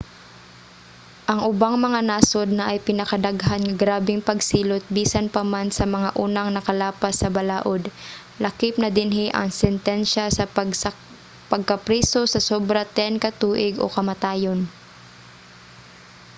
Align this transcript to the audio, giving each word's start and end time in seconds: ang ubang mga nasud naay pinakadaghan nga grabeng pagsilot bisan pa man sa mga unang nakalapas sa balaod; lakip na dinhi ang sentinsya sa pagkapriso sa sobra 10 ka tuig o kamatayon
ang 1.31 1.39
ubang 1.51 1.75
mga 1.85 2.01
nasud 2.09 2.49
naay 2.57 2.77
pinakadaghan 2.87 3.61
nga 3.65 3.79
grabeng 3.83 4.25
pagsilot 4.29 4.83
bisan 4.97 5.27
pa 5.33 5.41
man 5.53 5.67
sa 5.77 5.85
mga 5.95 6.09
unang 6.25 6.49
nakalapas 6.51 7.13
sa 7.17 7.29
balaod; 7.35 7.81
lakip 8.43 8.73
na 8.79 8.89
dinhi 8.97 9.25
ang 9.33 9.49
sentinsya 9.61 10.25
sa 10.31 10.43
pagkapriso 11.51 12.21
sa 12.33 12.39
sobra 12.49 12.81
10 12.97 13.23
ka 13.23 13.29
tuig 13.41 13.73
o 13.83 13.85
kamatayon 13.97 14.59